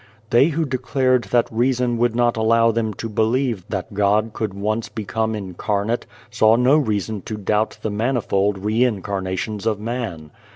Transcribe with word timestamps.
They 0.31 0.47
who 0.47 0.65
declared 0.65 1.25
that 1.25 1.47
reason 1.51 1.95
would 1.99 2.15
not 2.15 2.35
allow 2.35 2.71
them 2.71 2.91
to 2.95 3.07
believe 3.07 3.63
that 3.69 3.93
God 3.93 4.31
could 4.33 4.51
once 4.51 4.89
become 4.89 5.35
Incarnate, 5.35 6.07
saw 6.31 6.55
no 6.55 6.75
reason 6.75 7.21
to 7.21 7.37
doubt 7.37 7.77
the 7.83 7.91
manifold 7.91 8.65
Re 8.65 8.83
incarnations 8.83 9.67
of 9.67 9.79
Man. 9.79 10.31